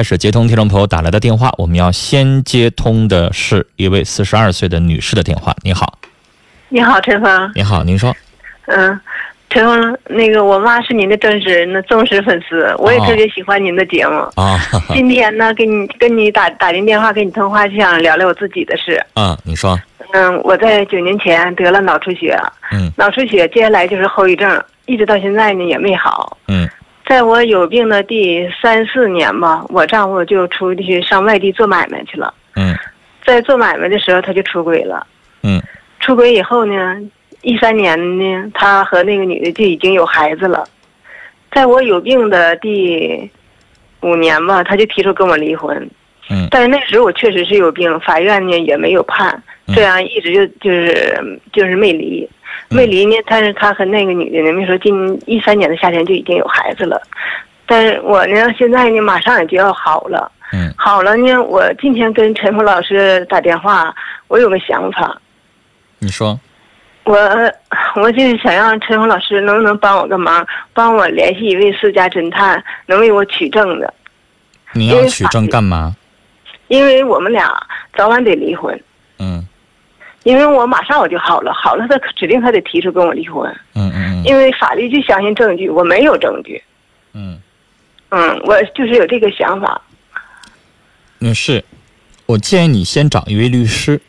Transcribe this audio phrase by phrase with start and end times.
[0.00, 5.54] 开始接通听众朋友打来的电话，我们要先接通的是一位四十二岁的女士的电话。
[5.62, 5.98] 你好，
[6.70, 7.52] 你好，陈峰。
[7.54, 8.16] 你好，您说。
[8.64, 8.98] 嗯，
[9.50, 14.16] 陈峰，那个我妈是您的忠实那忠实粉丝，我也特别喜欢您的节目。
[14.36, 14.58] 啊，
[14.94, 19.04] 今天呢，给你跟你打打进电话给你通话，就想聊聊我自己的事。
[19.16, 19.78] 嗯，你说。
[20.14, 22.34] 嗯，我在九年前得了脑出血。
[22.72, 22.90] 嗯。
[22.96, 26.38] 脑出血接下来就是后遗症，一直到现在呢也没好。
[26.48, 26.66] 嗯。
[27.10, 32.32] 在我有病的第三四年吧，我丈夫就出去上外地做买卖去了。
[32.54, 32.72] 嗯，
[33.26, 35.04] 在做买卖的时候，他就出轨了。
[35.42, 35.60] 嗯，
[35.98, 36.96] 出轨以后呢，
[37.42, 40.64] 一三年呢，他和那个女的就已经有孩子了。
[41.50, 43.28] 在我有病的第
[44.02, 45.76] 五年吧，他就提出跟我离婚。
[46.30, 49.42] 嗯，但是那时候我确实是有病，法院呢也没有判，
[49.74, 52.30] 这样一直就就是就是没离。
[52.70, 57.02] 没离呢，但是他和那个女的呢，没说今一三年的夏天就已经有孩子了，
[57.66, 63.92] 但是我呢，现在呢，马上也就要好了，嗯，好了呢，我今天跟陈峰老师打电话，
[64.28, 65.20] 我有个想法，
[65.98, 66.38] 你说，
[67.04, 67.16] 我
[67.96, 73.92] 我就是想让陈峰老师能不能帮我个忙，帮我联系一位私家侦探，能为我取证的。
[74.74, 75.96] 你要取证干嘛？
[76.68, 77.52] 因为我们俩
[77.96, 78.80] 早晚得离婚。
[80.24, 80.30] 嗯。
[80.30, 83.50] 因为我马上我就好了，好了，他指定他得提出跟我离婚。
[83.74, 84.24] 嗯嗯嗯。
[84.24, 86.62] 因为法律就相信证据，我没有证据。
[87.12, 87.38] 嗯。
[88.10, 89.80] 嗯，我就是有这个想法。
[91.18, 91.64] 女士，
[92.26, 94.00] 我建议你先找一位律师。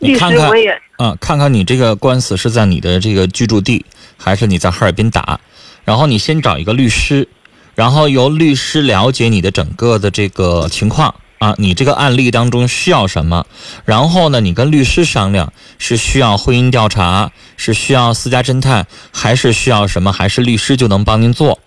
[0.00, 0.70] 律师我也。
[0.98, 3.84] 啊，看看你这个官司是在你的这个居住地，
[4.18, 5.38] 还是你在哈尔滨打？
[5.84, 7.28] 然后你先找一个律师，
[7.74, 11.14] 然后由律师了解你的整个的这个情况。
[11.38, 13.46] 啊，你这个案例当中需要什么？
[13.84, 20.12] 然后呢，你跟律师商量，是需要婚姻调查，是需要私家侦探，还是需要什么？
[20.12, 21.60] 还是律师就能帮您做？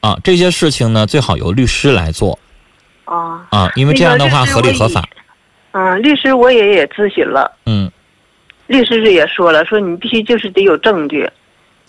[0.00, 2.38] 啊，这些事情呢，最好由律师来做。
[3.04, 5.06] 啊啊，因为这样的话合理合法。
[5.72, 7.50] 嗯，律师我也也咨询了。
[7.66, 7.90] 嗯，
[8.66, 11.28] 律师是也说了，说你必须就是得有证据。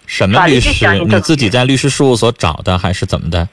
[0.06, 1.00] 什么律师？
[1.06, 3.48] 你自己在律师事务所找的，还是怎么的？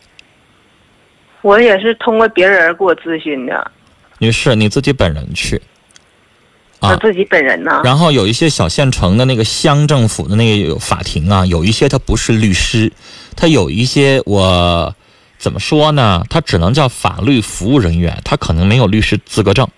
[1.42, 3.70] 我也是通过别人给我咨询的，
[4.18, 5.60] 女士，你自己本人去，
[6.78, 7.82] 啊，自己本人呢。
[7.84, 12.92] 然后有一些小县城的那个乡政府的那个法庭啊，有一些他不是律师，
[13.36, 14.94] 他有一些我
[15.36, 16.24] 怎么说呢？
[16.30, 19.68] 他只能叫法律服务人员，他可能没有律师资格证，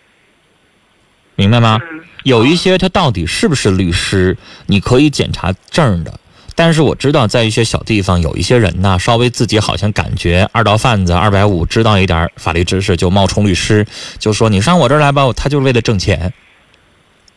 [1.34, 1.80] 明白吗？
[2.24, 4.36] 有一些他到底是不是律师，
[4.66, 6.20] 你可以检查证的。
[6.54, 13.86] 但是我知道，在一些小地方，有一些人呢，稍微自己好像感觉二道贩子二百五，知道一点法律知识，就冒充律师，
[14.18, 16.32] 就说你上我这儿来吧，他就是为了挣钱。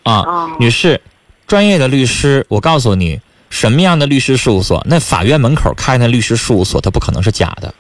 [0.04, 0.24] 啊，
[0.60, 1.02] 女士，
[1.48, 3.20] 专业的律师，我告诉你，
[3.50, 7.74] 什么样的律师事务所，那法院门口开那律师事务所，它不可能是假的。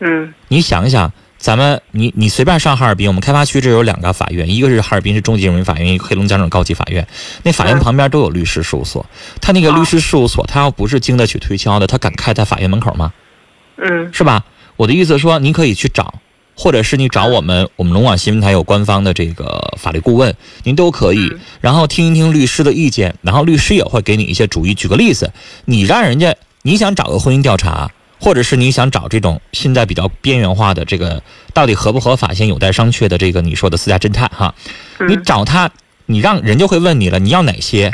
[0.00, 1.12] 嗯，你想一想。
[1.38, 7.06] 咱们，你你随便上哈尔滨，我们开发区这有两个法院，一个是哈尔滨市中级人民法院，一个黑龙江省高级法院。
[7.42, 9.04] 那法院旁边都有律师事务所，
[9.40, 13.12] 他那个律师事务所，他要不是经得起推敲的，他敢开在法院门口吗？
[13.76, 14.44] 嗯，是吧？
[14.76, 16.14] 我的意思说，您可以去找，
[16.56, 21.30] 或者是你找我们，我们龙广新闻台有官方的这个法律顾问，您都可以，
[21.60, 24.74] 然后听一听律师的意见，然后律师也会给你一些主意。
[24.74, 25.30] 举个例子，
[25.66, 27.90] 你让人家你想找个婚姻调查。
[28.18, 31.22] 或者是你想找这种现在比较边缘化的这个
[31.52, 34.54] 到底合不合法，先有待商榷的这个你说的私家侦探哈，
[35.08, 35.70] 你找他，
[36.06, 37.92] 你让人就会问你了，你要哪些？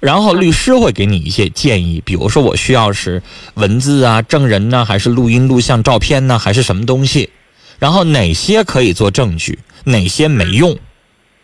[0.00, 3.22] 然后律师会给你一些建议，比如说我需要是
[3.54, 7.30] 文字啊、证人呢，还是录音、录像、照片呢，还是什么东西？
[7.78, 10.78] 然后哪些可以做证据，哪些没用？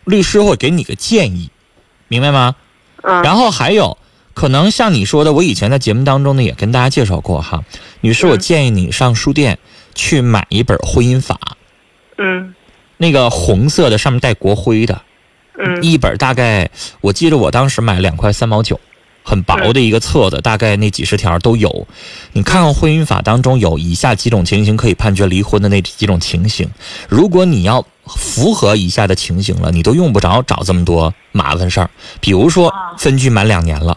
[0.03, 1.49] 律师会给你个建议，
[2.07, 2.55] 明白吗？
[3.01, 3.97] 然后还有。
[4.33, 7.63] 可能像你说的，我以前在节目当中呢也跟大家介绍过哈，
[8.01, 9.59] 女士，我建议你上书店
[9.93, 11.39] 去买一本婚姻法，
[12.17, 12.53] 嗯，
[12.97, 15.01] 那个红色的上面带国徽的，
[15.57, 16.69] 嗯，一本大概
[17.01, 18.79] 我记得我当时买两块三毛九，
[19.23, 21.87] 很薄的一个册子，大概那几十条都有。
[22.33, 26.67] 你看看婚姻法当中有以下几种情形可以判决离婚的那几种情形，
[27.07, 31.89] 如果你要符合以下的情形了，你都用不着找这么多麻烦事儿。
[32.19, 33.95] 比如说分居满两年了。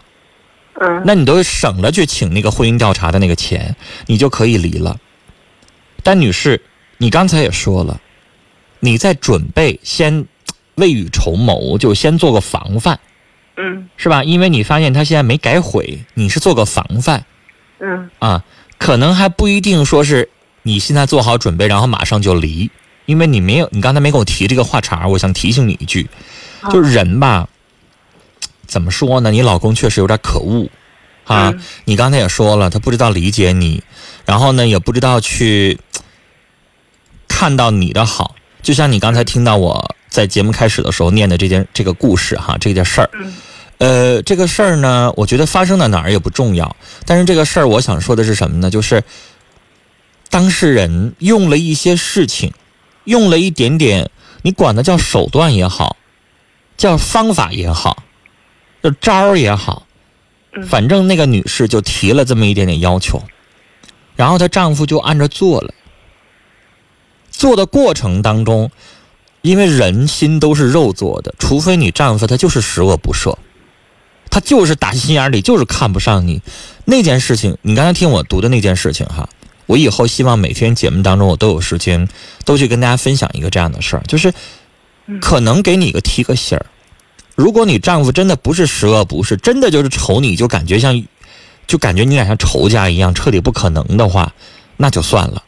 [0.80, 3.74] 嗯，那你都省了去请那个婚姻调查的那个钱，
[4.06, 4.98] 你就可以离了。
[6.02, 6.60] 但女士，
[6.98, 8.00] 你刚才也说了，
[8.80, 10.26] 你在准备先
[10.74, 12.98] 未雨绸缪，就先做个防范，
[13.56, 14.22] 嗯，是吧？
[14.22, 17.24] 因为你发现他现在没改悔，你是做个防范，
[17.80, 18.44] 嗯，啊，
[18.78, 20.28] 可能还不一定说是
[20.62, 22.70] 你现在做好准备，然后马上就离，
[23.06, 26.06] 因为你没有，你刚才没跟我提这个话茬我想提醒你一句，
[26.70, 27.48] 就是人吧。
[28.66, 29.30] 怎么说呢？
[29.30, 30.68] 你老公确实有点可恶，
[31.24, 31.54] 啊！
[31.84, 33.82] 你刚才也说了，他不知道理解你，
[34.24, 35.78] 然后呢，也不知道去
[37.26, 43.10] 看到你的好，就像你刚才听到我在节目开始的时候念的这件这个故事哈，这件事儿。
[43.14, 43.34] 嗯
[43.78, 46.74] 呃，这个事儿呢，我觉得发生在哪儿也不重要，
[47.04, 48.70] 但是这个事儿我想说的是什么呢？
[48.70, 49.04] 就是
[50.30, 52.54] 当事人用了一些事情，
[53.04, 54.08] 用了一点点，
[54.40, 55.98] 你管它叫手段也好，
[56.78, 58.02] 叫方法也好，
[58.90, 59.86] 叫招儿也好，
[60.52, 63.22] 嗯反正那个女士就提了这么一点点要求，
[64.14, 65.74] 然后她丈夫就按着做了。
[67.30, 68.70] 做的过程当中，
[69.42, 73.36] 因为人心都是肉做的，除非你丈夫他就是十恶不赦，
[74.30, 76.40] 他就是打心眼里就是看不上你。
[76.86, 79.28] 那件事情，你刚才听我读的那件事情哈，
[79.66, 82.08] 我以后希望每天节目当中我都有时间，
[82.46, 84.32] 都去跟大家分享一个这样的事儿，就是
[85.20, 86.64] 可能给你一个提个醒儿。
[87.36, 91.04] 如果你丈夫真的不是十恶不赦，真的就是瞅你就感觉像，
[91.66, 94.34] 就感觉你俩像仇家一样，彻底不可能的话，
[94.78, 95.42] 那就算了。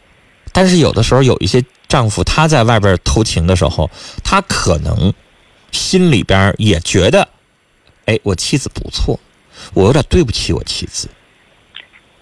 [0.53, 3.91] 但是有的时候有一些丈夫他在外边偷情的时候，
[4.23, 5.13] 他可能
[5.73, 7.27] 心里边也觉得，
[8.05, 9.19] 哎，我妻子不错，
[9.73, 11.09] 我有点对不起我妻子。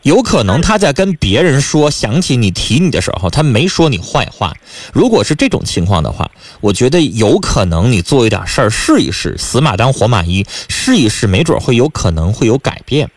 [0.06, 4.54] 有可能他在跟别人说想起你提你的时候，他没说你坏话。
[4.92, 6.30] 如果是这种情况的话，
[6.60, 13.10] 我觉得有可能你做一点事儿试一试，死马当活马医，试一试，没准会有可能会有改变。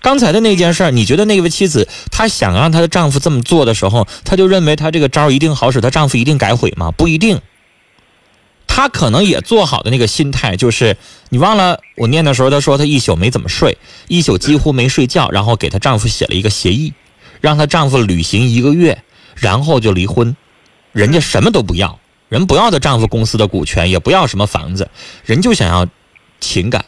[0.00, 6.90] 刚才的那件事儿，你觉得那位妻子她想让她的丈夫这么做的时候，她就认为她这个招儿一定好使，她丈夫一定改悔吗？
[6.92, 7.42] 不一定。
[8.66, 10.96] 她可能也做好的那个心态就是，
[11.30, 13.78] 你忘了我念的时候，她说她一宿没怎么睡，
[14.08, 16.92] 一宿几乎没睡觉，然后给她丈夫写了一个协议，
[17.40, 19.02] 让她丈夫履行一个月，
[19.34, 20.36] 然后就离婚。
[20.92, 21.98] 人家什么都不要，
[22.28, 24.88] 人不要她丈夫公司的股权，也不要什么房子，
[25.24, 25.86] 人就想要
[26.40, 26.84] 情感。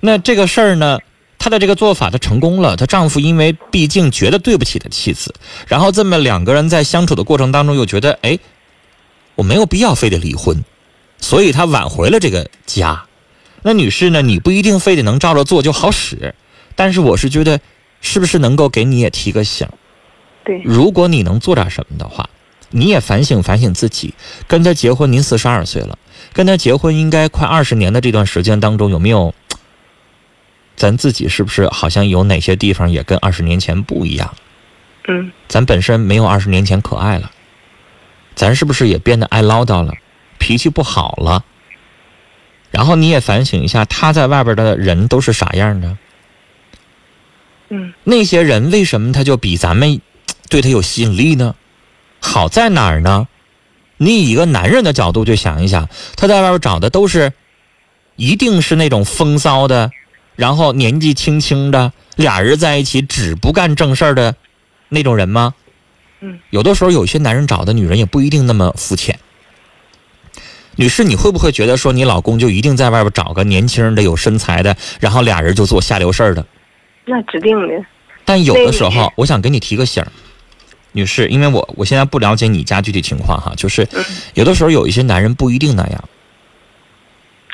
[0.00, 0.98] 那这个事儿呢？
[1.38, 2.76] 她的这个做法，她成功了。
[2.76, 5.32] 她丈夫因为毕竟觉得对不起她妻子，
[5.68, 8.36] 然后这么两个人在相处的过程当中又觉得，哎，
[9.36, 10.64] 我没有必要非得离婚，
[11.20, 13.04] 所以他挽回了这个家。
[13.62, 16.34] 那女士呢，你不一定非得能照着做就好使，
[16.74, 17.60] 但是我是觉得，
[18.00, 19.68] 是不是能够给你也提个醒？
[20.44, 22.28] 对，如果你能做点什么的话，
[22.70, 24.14] 你也反省反省自己。
[24.46, 25.98] 跟他结婚，您四十二岁了，
[26.32, 29.34] 跟他结婚应该快二十年的这段时间当中，有没有？
[30.76, 34.34] 咱自己是不是好像有哪些地方也跟二十年前不一样？
[35.08, 37.30] 嗯咱本身没有二十年前可爱了，
[38.36, 39.94] 咱是不是也变得爱唠叨了，
[40.38, 41.44] 脾气不好了？
[42.70, 45.96] 然后你也反省一下，他在外边的人都是啥样的？
[47.68, 50.00] 嗯那些人为什么他就比咱们
[50.48, 51.56] 对他有吸引力呢？
[52.20, 53.26] 好在哪儿呢？
[53.96, 57.32] 你以一个男人的角度去想一想，他在外边找的都是，
[58.16, 59.90] 一定是那种风骚的，
[60.34, 64.36] 然后年纪轻轻的，俩人在一起只不干正事儿的
[64.90, 65.54] 那种人吗？
[66.20, 69.18] 嗯，有的时候有些男人找的女人也不一定那么肤浅。
[70.76, 76.44] 女士，你会不会觉得说你老公就一定在外边找个年轻的、有身材的，然后俩人就做下流事儿的？
[77.06, 77.84] 那指定的。
[78.24, 80.12] 但有的时，候我想给你提个醒儿，
[80.92, 84.04] 女士，因为我我现在不了解你家具体情况哈，就是嗯
[84.34, 86.04] 有的时候有一些男人不一定那样。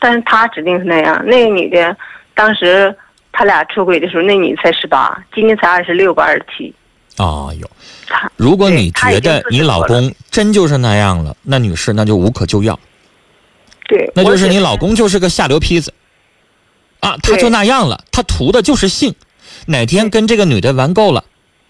[0.01, 1.23] 但是他指定是那样。
[1.25, 1.97] 那个女的，
[2.35, 2.93] 当时
[3.31, 6.75] 他俩出轨的时候，那女的才十八，今年才二十六吧，二十七。
[7.17, 7.71] 啊、有。
[8.07, 9.67] 他如果你觉得你40多了。
[9.67, 12.79] 老公真就是那样了，那女士那就无可救药，
[13.89, 15.93] 对，那就是你老公就是个下流坯子，
[17.01, 19.15] 啊，他就那样了，他图的就是性，
[19.67, 21.25] 哪天跟这个女的玩够了，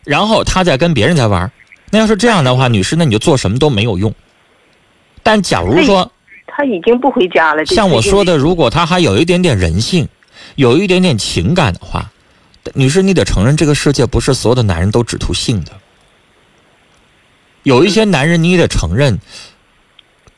[0.05, 1.51] 然后他再跟别人再玩，
[1.91, 4.15] 那要是这样的话，女士，那你就做什么都没有用。
[5.23, 6.11] 但假如说
[6.47, 7.65] 他已经不回家了。
[7.67, 10.09] 像我说的，如果他还有一点点人性，
[10.57, 12.12] 有一点点情感的话，
[12.75, 15.73] 女士，你得承认这个世界不是所有的男人都只图性的。
[17.63, 19.21] 有一些男人你也得承认，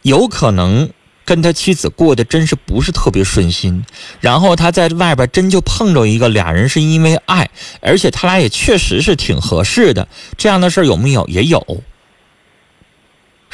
[0.02, 0.90] 有可能
[1.24, 3.84] 跟他妻子过得真是不是特别顺心，
[4.20, 7.48] 然后他在外边真就碰着一个俩人是因为爱，
[7.80, 11.26] 而且他俩也确实是挺合适的，这样的事儿有没有？
[11.28, 11.82] 也有，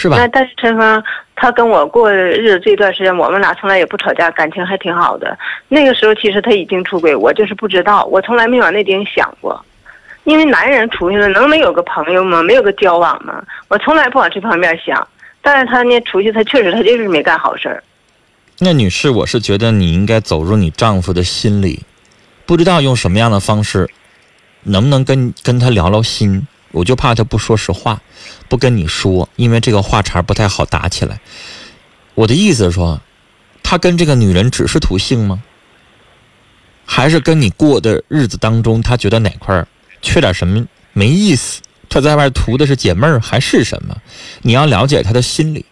[0.00, 0.26] 是吧那？
[0.28, 1.02] 但是陈芳，
[1.37, 5.38] 他跟我过日子这段时间，我们俩从来也不吵架，感情还挺好的。
[5.69, 9.62] 那个时候其实他已经出轨，我就是不知道，我从来没往那点想过。
[10.25, 12.42] 因为男人出去了，能没有个朋友吗？
[12.42, 13.42] 没有个交往吗？
[13.69, 15.07] 我从来不往这方面想。
[15.42, 17.83] 但是他呢，出去他确实他就是没干好事儿。
[18.59, 21.80] 那女士，我是觉得你应该走入你丈夫的心里，
[22.47, 23.88] 不知道用什么样的方式，
[24.62, 26.47] 能不能跟跟他聊聊心？
[26.73, 28.00] 我就怕他不说实话，
[28.49, 31.21] 不跟你说，因为这个话茬不太好打起来。
[32.15, 33.00] 我的意思是说，
[33.62, 35.43] 他跟这个女人只是图性吗？
[36.85, 39.65] 还是跟你过的日子当中，他觉得哪块
[40.03, 43.97] 缺点什么没意思，他在外图的是解闷儿还是什么？
[44.43, 45.65] 你要了解他的心理。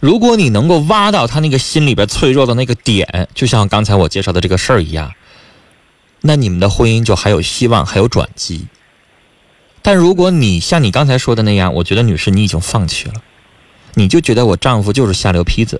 [0.00, 5.12] 如果你能够挖到他那个心里边脆弱的那个点，就像刚才我介绍的这个事儿一样，
[6.22, 8.66] 那你们的婚姻就还有希望，还有转机。
[9.84, 13.16] 但如果你像你刚才说的那样，我觉得女士你已经放弃了，
[13.92, 15.78] 你就觉得我丈夫就是下流坯子，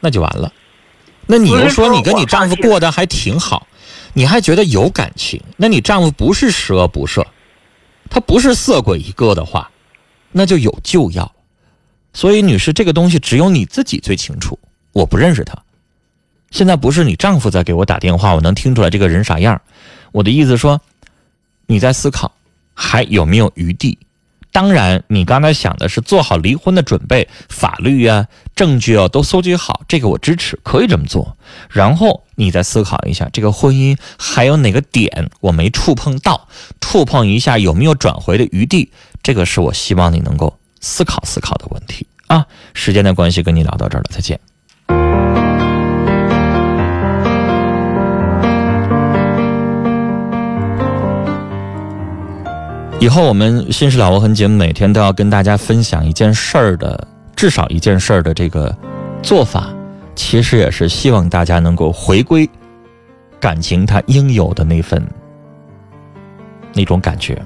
[0.00, 0.50] 那就完了。
[1.26, 3.66] 那你又说你跟你丈夫过得还挺好，
[4.14, 7.22] 你还觉得有感情，那你丈夫不是十恶不赦，
[8.08, 9.70] 他不是色鬼一个的话，
[10.32, 11.30] 那就有救药。
[12.14, 14.58] 所以，女士，这个东西只有你自己最清楚。
[14.92, 15.54] 我不认识他，
[16.50, 19.60] 现在不是你丈夫在给我打电话，我能听出来这个人啥样。
[20.10, 20.80] 我的意思说，
[21.66, 22.32] 你在思考
[22.76, 23.98] 还有没有余地。
[24.52, 31.36] 当然，你刚才想的是做好离婚的准备，法律啊、证据啊都搜集好，这个我支持，可以这么做。
[31.68, 36.46] 然后你再思考一下，这个婚姻还有哪个点我没触碰到，
[36.80, 38.92] 触碰一下有没有转回的余地，
[39.22, 40.56] 这个是我希望你能够。
[40.78, 42.46] 思考思考的问题啊！
[42.72, 44.38] 时间的关系，跟你聊到这儿了，再见。
[53.06, 58.76] 以后我们新事了无痕节目每天都要跟大家分享一件事儿的，至少一件事儿的这个
[59.22, 59.72] 做法，
[60.16, 62.50] 其实也是希望大家能够回归
[63.38, 65.00] 感情它应有的那份
[66.74, 67.40] 那种感觉。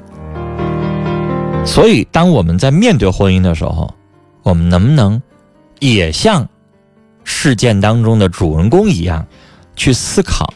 [1.66, 3.92] 所以，当我们在面对婚姻的时候，
[4.42, 5.20] 我们能不能
[5.78, 6.48] 也像
[7.22, 9.26] 事件当中的主人公一样，
[9.76, 10.54] 去思考，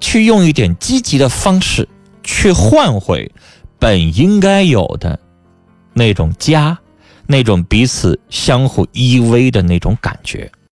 [0.00, 1.86] 去用一点积极的方式，
[2.28, 3.32] 去换回
[3.78, 5.18] 本应该有的
[5.94, 6.78] 那种家，
[7.26, 10.50] 那种彼此相互依偎的那种感觉？